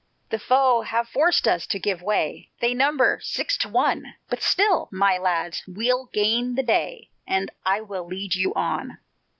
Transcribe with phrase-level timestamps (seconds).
[0.31, 4.89] The foe have forced us to give way, They number six to one, But still,
[4.91, 8.97] my lads, we'll gain the day, And I will lead you on."